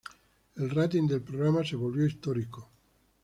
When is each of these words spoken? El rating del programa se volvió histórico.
El 0.55 0.71
rating 0.71 1.05
del 1.05 1.21
programa 1.21 1.63
se 1.63 1.75
volvió 1.75 2.07
histórico. 2.07 2.71